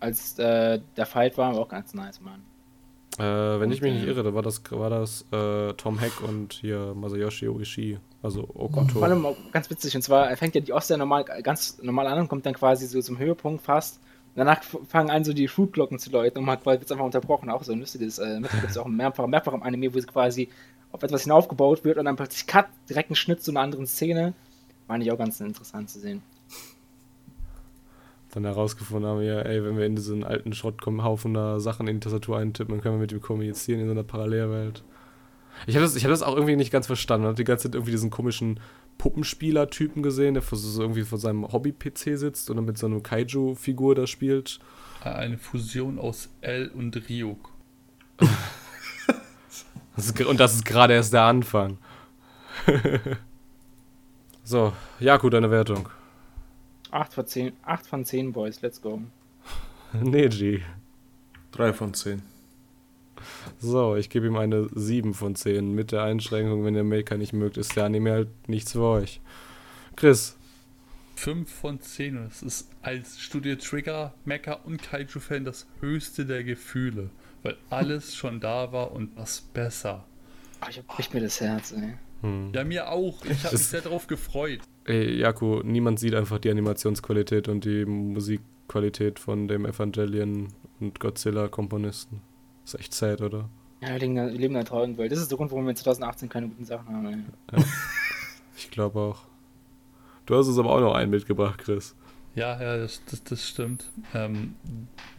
[0.00, 2.42] als äh, der Fight war, war auch ganz nice, Mann.
[3.18, 3.22] Äh,
[3.60, 4.10] wenn ich mich nicht Okay.
[4.12, 8.56] irre, da war das, war das äh, Tom Hack und hier Masayoshi Oishi, also Vor
[8.56, 9.02] Okuto.
[9.02, 12.20] allem auch ganz witzig, und zwar fängt ja die Ost ja normal, ganz normal an
[12.20, 13.96] und kommt dann quasi so zum Höhepunkt fast.
[14.34, 17.50] Und danach fangen an, so die Schulglocken zu läuten und man wird es einfach unterbrochen.
[17.50, 20.48] Auch so ein lustiges, äh, gibt es auch mehrfach, mehrfach im Anime, wo es quasi
[20.92, 24.34] auf etwas hinaufgebaut wird und dann plötzlich Cut, direkt ein Schnitt zu einer anderen Szene.
[24.86, 26.22] Fand ich auch ganz interessant zu sehen.
[28.32, 32.00] Dann herausgefunden haben, ja, ey, wenn wir in diesen alten Schrotthaufen da Sachen in die
[32.00, 34.84] Tastatur eintippen, dann können wir mit ihm kommunizieren in so einer Parallelwelt.
[35.66, 37.24] Ich habe das, ich hab das auch irgendwie nicht ganz verstanden.
[37.24, 38.60] Man hat die ganze Zeit irgendwie diesen komischen
[38.98, 43.00] Puppenspieler-Typen gesehen, der vor so irgendwie vor seinem Hobby-PC sitzt und dann mit so einer
[43.00, 44.60] Kaiju-Figur da spielt.
[45.02, 47.50] Eine Fusion aus L und Ryuk.
[49.96, 51.76] Das ist, und das ist gerade erst der Anfang.
[54.44, 55.90] so, Jaku, deine Wertung.
[56.92, 59.02] 8 von 10, 8 von 10 Boys, let's go.
[59.92, 60.62] Neji.
[61.52, 62.22] Drei von zehn.
[63.58, 67.32] So, ich gebe ihm eine 7 von 10 mit der Einschränkung, wenn ihr Maker nicht
[67.32, 69.20] mögt, ist der Anime halt nichts für euch.
[69.96, 70.36] Chris,
[71.16, 76.44] 5 von 10 und es ist als Studio Trigger, Mecha und Kaiju-Fan das höchste der
[76.44, 77.10] Gefühle,
[77.42, 80.04] weil alles schon da war und was besser.
[80.62, 81.94] Oh, ich bricht mir das Herz, ey.
[82.22, 82.52] hm.
[82.54, 83.24] Ja, mir auch.
[83.24, 84.60] Ich habe mich Es- sehr darauf gefreut.
[84.90, 90.48] Ey, Jaku, niemand sieht einfach die Animationsqualität und die Musikqualität von dem Evangelion
[90.80, 92.20] und Godzilla-Komponisten.
[92.64, 93.48] Ist echt sad, oder?
[93.80, 95.10] Ja, wir leben, in einer traurigen Welt.
[95.10, 97.06] Das ist der Grund, warum wir in 2018 keine guten Sachen haben,
[97.52, 97.64] ey.
[98.56, 99.22] Ich glaube auch.
[100.26, 101.96] Du hast uns aber auch noch einen mitgebracht, Chris.
[102.34, 103.90] Ja, ja, das, das, das stimmt.
[104.14, 104.54] Ähm,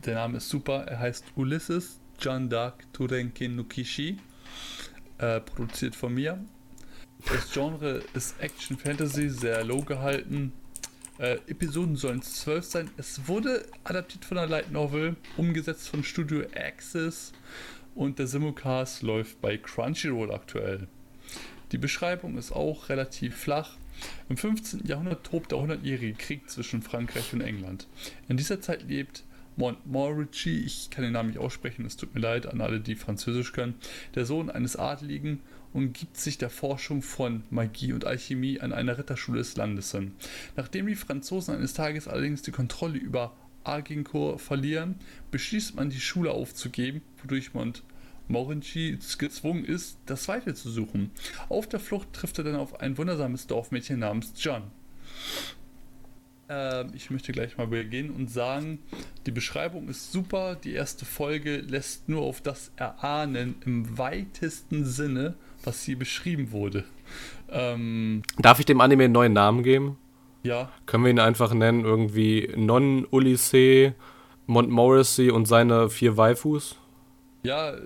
[0.06, 0.84] der Name ist super.
[0.84, 4.18] Er heißt Ulysses John Dark Turenkin Nukishi.
[5.18, 6.40] Äh, produziert von mir.
[7.28, 10.54] Das Genre ist Action Fantasy, sehr low gehalten.
[11.18, 12.90] Äh, Episoden sollen zwölf sein.
[12.98, 17.34] Es wurde adaptiert von einer Light Novel, umgesetzt von Studio Axis
[17.96, 20.88] und der Simulcast läuft bei Crunchyroll aktuell.
[21.72, 23.78] Die Beschreibung ist auch relativ flach.
[24.30, 24.86] Im 15.
[24.86, 27.88] Jahrhundert tobt der 100-jährige Krieg zwischen Frankreich und England.
[28.30, 29.24] In dieser Zeit lebt
[29.58, 33.52] Montmorency, ich kann den Namen nicht aussprechen, es tut mir leid an alle, die Französisch
[33.52, 33.76] können,
[34.16, 35.42] der Sohn eines Adligen
[35.74, 40.14] und gibt sich der Forschung von Magie und Alchemie an einer Ritterschule des Landes hin.
[40.56, 44.96] Nachdem die Franzosen eines Tages allerdings die Kontrolle über Agincourt verlieren,
[45.32, 51.12] beschließt man die Schule aufzugeben, wodurch Montmorency gezwungen ist, das Weite zu suchen.
[51.50, 54.64] Auf der Flucht trifft er dann auf ein wundersames Dorfmädchen namens John.
[56.52, 58.80] Ähm, ich möchte gleich mal beginnen und sagen,
[59.26, 60.56] die Beschreibung ist super.
[60.56, 66.84] Die erste Folge lässt nur auf das erahnen im weitesten Sinne, was hier beschrieben wurde.
[67.50, 69.98] Ähm, Darf ich dem Anime einen neuen Namen geben?
[70.44, 73.94] ja, Können wir ihn einfach nennen, irgendwie Non Ulysses,
[74.48, 76.78] Montmorency und seine vier Waifus?
[77.44, 77.80] ja, äh,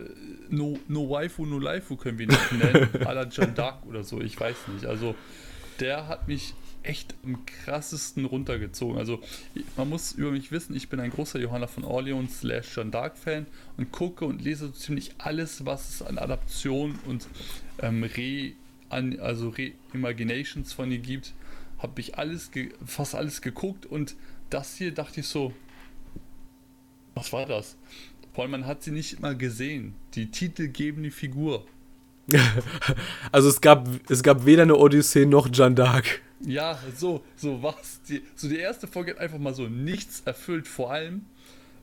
[0.50, 2.90] no, no Waifu, no Laifu können wir ihn nicht nennen.
[3.06, 4.86] à la John Dark oder so, ich weiß nicht.
[4.86, 5.16] Also,
[5.80, 8.98] der hat mich echt am krassesten runtergezogen.
[8.98, 9.20] Also,
[9.78, 13.18] man muss über mich wissen, ich bin ein großer Johanna von Orleans slash John Dark
[13.18, 13.46] Fan
[13.78, 17.26] und gucke und lese so ziemlich alles, was es an Adaptionen und
[17.80, 18.54] ähm, Re,
[18.90, 21.34] an, also Re-Imaginations von ihr gibt.
[21.80, 22.52] Habe ich alles,
[22.86, 24.16] fast alles geguckt und
[24.50, 25.54] das hier dachte ich so,
[27.16, 27.78] was war das?
[28.34, 29.94] Vor allem, man hat sie nicht mal gesehen.
[30.14, 31.66] Die Titel geben die Figur.
[33.32, 36.06] Also es gab, es gab weder eine Odyssee noch Jeanne d'Arc.
[36.42, 38.02] Ja, so, so was.
[38.10, 40.68] Die, so die erste Folge hat einfach mal so nichts erfüllt.
[40.68, 41.26] Vor allem,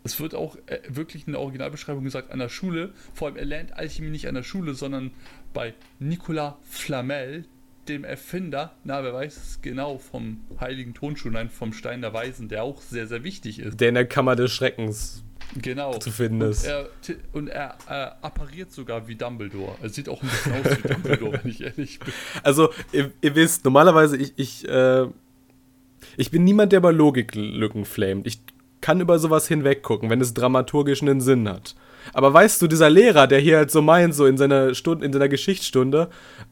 [0.04, 2.92] es wird auch äh, wirklich in der Originalbeschreibung gesagt, an der Schule.
[3.14, 5.12] Vor allem, er lernt Alchemie nicht an der Schule, sondern
[5.54, 7.44] bei Nicolas Flamel,
[7.88, 12.48] dem Erfinder, na, wer weiß es genau, vom Heiligen Tonschuh, nein, vom Stein der Weisen,
[12.48, 13.80] der auch sehr, sehr wichtig ist.
[13.80, 15.24] Der in der Kammer des Schreckens
[15.60, 15.98] Genau.
[15.98, 16.64] zu finden Und ist.
[16.64, 19.76] er, ti- und er äh, appariert sogar wie Dumbledore.
[19.82, 22.14] Er sieht auch ein bisschen aus wie Dumbledore, wenn ich ehrlich bin.
[22.42, 25.06] Also, ihr, ihr wisst, normalerweise, ich, ich, äh,
[26.16, 28.26] ich bin niemand, der über Logiklücken flamet.
[28.26, 28.40] Ich
[28.82, 31.74] kann über sowas hinweggucken, wenn es dramaturgisch einen Sinn hat.
[32.12, 35.12] Aber weißt du, dieser Lehrer, der hier halt so meint, so in seiner Stunde, in
[35.12, 36.08] seiner Geschichtsstunde,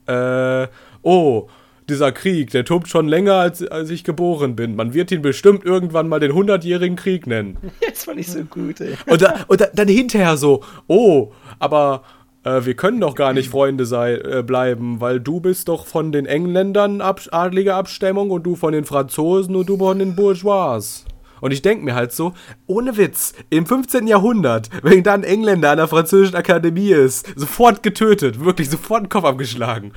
[0.07, 0.67] äh,
[1.03, 1.49] oh,
[1.89, 4.77] dieser Krieg, der tobt schon länger, als, als ich geboren bin.
[4.77, 7.59] Man wird ihn bestimmt irgendwann mal den hundertjährigen Krieg nennen.
[7.81, 8.95] Jetzt fand ich so gut, ey.
[9.07, 12.05] Und, da, und da, dann hinterher so, oh, aber
[12.45, 16.13] äh, wir können doch gar nicht Freunde sei, äh, bleiben, weil du bist doch von
[16.13, 21.05] den Engländern ab, adlige Abstammung und du von den Franzosen und du von den Bourgeois.
[21.41, 22.35] Und ich denke mir halt so,
[22.67, 24.07] ohne Witz, im 15.
[24.07, 29.09] Jahrhundert, wenn da ein Engländer an der französischen Akademie ist, sofort getötet, wirklich sofort den
[29.09, 29.93] Kopf abgeschlagen.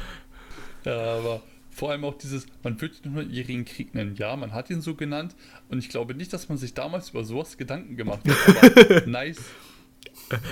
[0.85, 4.15] Ja, aber vor allem auch dieses, man wird den hundertjährigen Krieg nennen.
[4.15, 5.35] Ja, man hat ihn so genannt.
[5.69, 8.77] Und ich glaube nicht, dass man sich damals über sowas Gedanken gemacht hat.
[8.77, 9.41] Aber nice.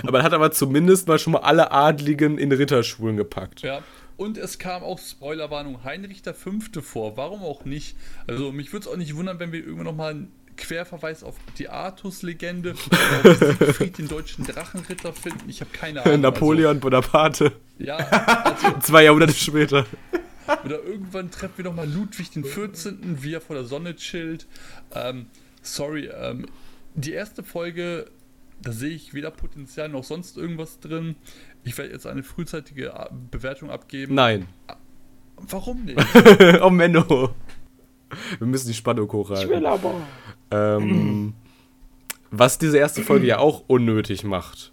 [0.02, 3.62] Aber man hat aber zumindest mal schon mal alle Adligen in Ritterschulen gepackt.
[3.62, 3.82] Ja.
[4.16, 7.16] Und es kam auch Spoilerwarnung Heinrich Fünfte vor.
[7.16, 7.96] Warum auch nicht?
[8.26, 11.68] Also mich würde es auch nicht wundern, wenn wir irgendwann nochmal einen Querverweis auf die
[11.68, 15.48] Artus-Legende auf Siegfried, den deutschen Drachenritter finden.
[15.48, 16.20] Ich habe keine Ahnung.
[16.20, 17.96] Napoleon Bonaparte, Also, ja,
[18.44, 19.86] also, zwei Jahrhunderte später.
[20.64, 24.46] Oder irgendwann treffen wir nochmal Ludwig den 14., wie er vor der Sonne chillt.
[24.94, 25.26] Ähm,
[25.62, 26.46] sorry, ähm,
[26.94, 28.10] die erste Folge,
[28.60, 31.16] da sehe ich weder Potenzial noch sonst irgendwas drin.
[31.64, 32.92] Ich werde jetzt eine frühzeitige
[33.30, 34.14] Bewertung abgeben.
[34.14, 34.46] Nein.
[35.36, 35.98] Warum nicht?
[36.62, 37.34] oh Menno.
[38.38, 39.66] Wir müssen die Spannung Ich will hochhalten.
[39.66, 39.94] aber.
[40.50, 41.34] Ähm,
[42.30, 44.72] was diese erste Folge ja auch unnötig macht.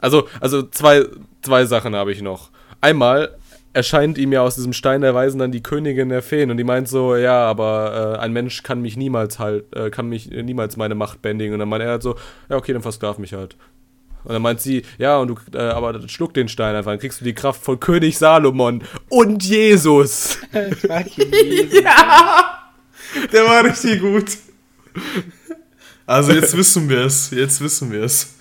[0.00, 1.04] Also, also zwei,
[1.42, 2.50] zwei Sachen habe ich noch.
[2.80, 3.36] Einmal
[3.72, 6.64] erscheint ihm ja aus diesem Stein der Weisen dann die Königin der Feen und die
[6.64, 10.42] meint so, ja, aber äh, ein Mensch kann mich niemals halt, äh, kann mich äh,
[10.42, 11.52] niemals meine Macht bändigen.
[11.52, 12.16] Und dann meint er halt so,
[12.48, 13.56] ja, okay, dann versklav mich halt.
[14.24, 16.98] Und dann meint sie, ja, und du, äh, aber dann schluck den Stein einfach, dann
[16.98, 20.38] kriegst du die Kraft von König Salomon und Jesus.
[21.16, 21.82] Jesus.
[23.32, 24.36] Der war richtig gut.
[26.06, 27.30] Also jetzt wissen wir es.
[27.30, 28.34] Jetzt wissen wir es.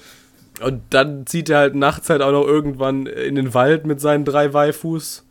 [0.61, 4.23] Und dann zieht er halt nachts halt auch noch irgendwann in den Wald mit seinen
[4.25, 5.25] drei Waifus.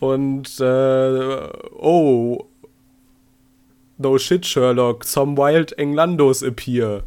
[0.00, 2.46] Und, äh, oh,
[3.98, 7.04] no shit, Sherlock, some wild Englandos appear.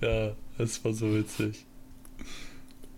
[0.00, 1.64] ja, das war so witzig.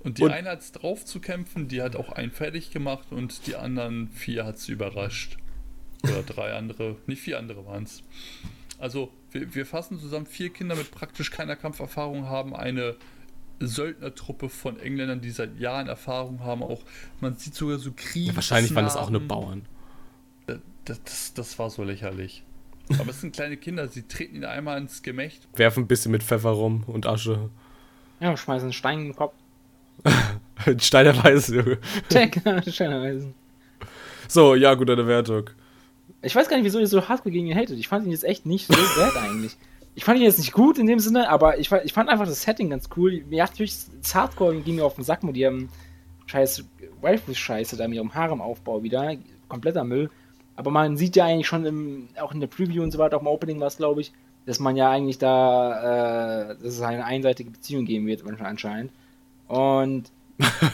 [0.04, 3.06] Und die Und- eine hat es drauf zu kämpfen, die hat auch einen fertig gemacht
[3.10, 5.36] und die anderen vier hat sie überrascht.
[6.04, 8.02] Oder drei andere, nicht vier andere waren es.
[8.78, 12.96] Also, wir, wir fassen zusammen vier Kinder mit praktisch keiner Kampferfahrung haben eine
[13.60, 16.62] Söldnertruppe von Engländern, die seit Jahren Erfahrung haben.
[16.62, 16.82] Auch
[17.20, 18.28] man sieht sogar so Krieg.
[18.28, 19.66] Ja, wahrscheinlich waren das auch nur Bauern.
[20.46, 22.44] Das, das, das war so lächerlich.
[22.98, 25.48] Aber es sind kleine Kinder, sie treten ihn einmal ins Gemächt.
[25.54, 27.48] Werfen ein bisschen mit Pfeffer rum und Asche.
[28.20, 29.34] Ja, schmeißen einen Stein in den Kopf.
[30.78, 31.78] Steinerweise, Junge.
[32.10, 33.34] Check, Steinerweisen.
[34.28, 35.50] So, ja, gut, eine Wertung.
[36.24, 37.78] Ich weiß gar nicht, wieso ihr so hart gegen ihn hatet.
[37.78, 39.56] Ich fand ihn jetzt echt nicht so bad eigentlich.
[39.94, 42.26] ich fand ihn jetzt nicht gut in dem Sinne, aber ich fand, ich fand einfach
[42.26, 43.24] das Setting ganz cool.
[43.28, 45.68] Mir hat natürlich das Hardcore ging mir auf den Sack mit ihrem
[46.26, 46.64] scheiß
[47.00, 49.14] Waifus-Scheiße da mit ihrem Harenaufbau wieder.
[49.48, 50.10] Kompletter Müll.
[50.56, 53.20] Aber man sieht ja eigentlich schon im, auch in der Preview und so weiter, auch
[53.20, 54.12] im Opening war es, glaube ich,
[54.46, 58.92] dass man ja eigentlich da, äh, dass es eine einseitige Beziehung geben wird, anscheinend.
[59.48, 60.10] Und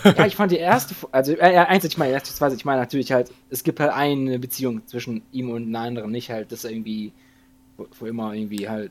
[0.04, 3.12] ja, ich fand die erste, also äh, einseitig, ich meine, erste, zweite, ich meine natürlich
[3.12, 6.70] halt, es gibt halt eine Beziehung zwischen ihm und einer anderen, nicht halt, dass er
[6.70, 7.12] irgendwie,
[7.76, 8.90] wo, wo immer irgendwie halt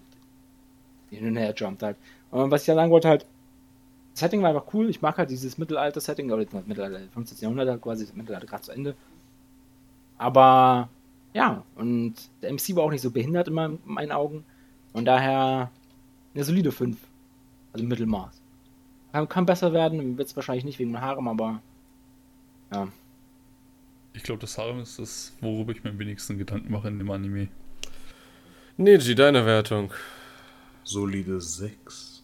[1.10, 1.97] hin und her jumpt halt.
[2.32, 3.25] Und was ich ja sagen wollte, halt,
[4.12, 4.89] das Setting war einfach cool.
[4.89, 7.39] Ich mag halt dieses Mittelalter-Setting, oder Mittelalter, 15.
[7.39, 8.95] Jahrhundert, halt quasi, Mittelalter gerade zu Ende.
[10.17, 10.89] Aber
[11.34, 14.43] ja, und der MC war auch nicht so behindert in, meinen, in meinen Augen.
[14.93, 15.71] Und daher
[16.34, 16.97] eine solide 5.
[17.73, 18.41] Also Mittelmaß.
[19.12, 21.62] Kann, besser werden, wird es wahrscheinlich nicht wegen dem Harem, aber
[22.72, 22.88] ja.
[24.13, 27.10] Ich glaube, das Harem ist das, worüber ich mir am wenigsten Gedanken mache in dem
[27.10, 27.48] Anime.
[28.78, 29.91] Neji, deine Wertung.
[30.84, 32.24] Solide 6.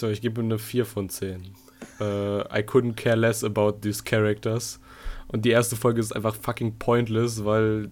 [0.00, 1.52] So, ich gebe ihm eine 4 von 10.
[2.00, 4.80] Uh, I couldn't care less about these characters.
[5.28, 7.90] Und die erste Folge ist einfach fucking pointless, weil.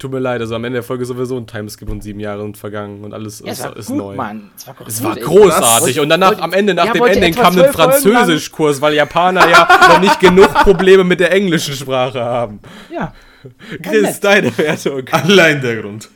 [0.00, 2.40] Tut mir leid, also am Ende der Folge ist sowieso ein Timeskip und sieben Jahre
[2.42, 4.16] sind vergangen und alles Ja, ist, es war ist gut, neu.
[4.16, 4.50] Mann.
[4.56, 5.22] Es war, Es gut, war ey.
[5.22, 6.00] großartig.
[6.00, 9.68] Und danach, Wollt- am Ende, nach Ja, dem Ending, kam ein Französischkurs, weil Japaner ja
[9.88, 12.60] noch nicht genug Probleme mit der englischen Sprache haben.
[12.90, 13.14] Ja.
[13.82, 14.24] Chris, nett.
[14.24, 15.06] deine Wertung.
[15.10, 16.08] Allein der Grund.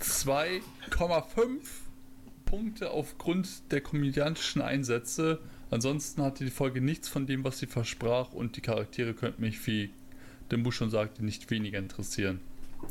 [0.00, 1.48] 2,5
[2.44, 5.38] Punkte aufgrund der komödiantischen Einsätze.
[5.70, 9.66] Ansonsten hatte die Folge nichts von dem, was sie versprach und die Charaktere könnten mich,
[9.66, 9.90] wie
[10.50, 12.40] der Busch schon sagte, nicht weniger interessieren.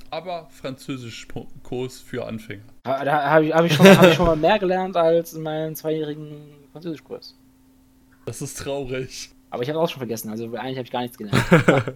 [0.10, 2.64] Aber Französisch-Kurs für Anfänger.
[2.84, 5.44] Da, da habe ich, hab ich, schon- hab ich schon mal mehr gelernt als in
[5.44, 6.32] meinem zweijährigen
[6.72, 7.36] Französischkurs.
[8.26, 9.30] Das ist traurig.
[9.50, 11.42] Aber ich habe auch schon vergessen, also eigentlich habe ich gar nichts gelernt.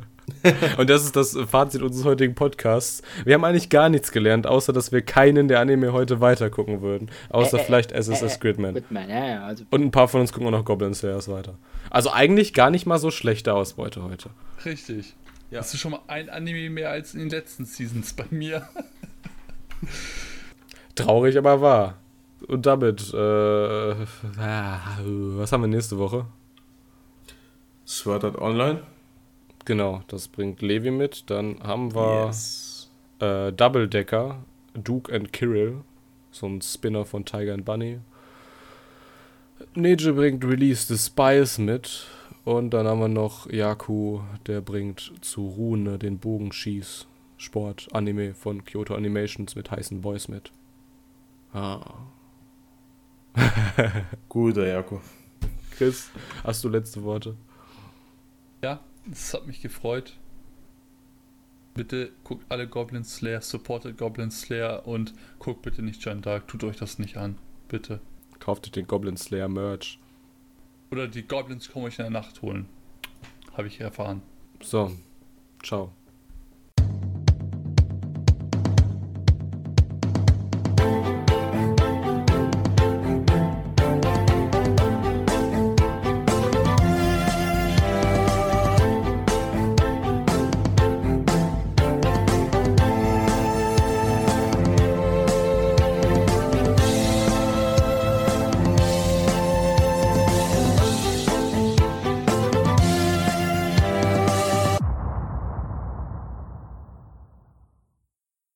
[0.78, 3.02] Und das ist das Fazit unseres heutigen Podcasts.
[3.26, 7.12] Wir haben eigentlich gar nichts gelernt, außer dass wir keinen der Anime heute weitergucken würden.
[7.30, 8.74] Außer Äh, äh, vielleicht äh, SSS äh, Gridman.
[8.76, 9.44] Gridman, ja, ja.
[9.46, 11.56] Also, Und ein paar von uns gucken auch noch Goblin Slayers weiter.
[11.90, 14.30] Also eigentlich gar nicht mal so schlechte Ausbeute heute.
[14.64, 15.14] Richtig.
[15.52, 15.60] Ja.
[15.60, 18.68] Das ist schon mal ein Anime mehr als in den letzten Seasons bei mir.
[20.96, 21.98] Traurig, aber wahr.
[22.48, 26.26] Und damit, äh, ah, was haben wir nächste Woche?
[27.86, 28.82] Sword Art Online.
[29.66, 31.30] Genau, das bringt Levi mit.
[31.30, 32.90] Dann haben wir Yes.
[33.20, 34.38] äh, Double Decker,
[34.74, 35.82] Duke and Kirill,
[36.32, 38.00] so ein Spinner von Tiger and Bunny.
[39.76, 42.08] Neji bringt Release the Spies mit.
[42.44, 48.64] Und dann haben wir noch Yaku, der bringt zu Rune den Bogenschieß Sport Anime von
[48.64, 50.52] Kyoto Animations mit heißen Boys mit.
[51.54, 51.82] Ah.
[54.30, 55.02] Guter Jako.
[55.72, 56.12] Chris,
[56.44, 57.36] hast du letzte Worte?
[58.64, 58.80] Ja,
[59.12, 60.18] es hat mich gefreut.
[61.74, 66.48] Bitte guckt alle Goblin Slayer, supportet Goblin Slayer und guckt bitte nicht Jeanne Dark.
[66.48, 67.38] Tut euch das nicht an.
[67.70, 68.02] Bitte.
[68.40, 70.01] Kauft euch den Goblin Slayer Merch.
[70.92, 72.68] Oder die Goblins kommen euch in der Nacht holen.
[73.54, 74.22] Habe ich erfahren.
[74.62, 74.92] So,
[75.64, 75.94] ciao.